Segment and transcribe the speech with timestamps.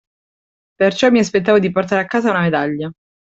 [0.73, 2.91] Perciò mi aspettavo di portare a casa una medaglia.